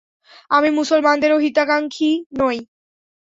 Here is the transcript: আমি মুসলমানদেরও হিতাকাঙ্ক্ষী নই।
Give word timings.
আমি 0.51 0.69
মুসলমানদেরও 0.71 1.37
হিতাকাঙ্ক্ষী 1.37 2.09
নই। 2.39 2.57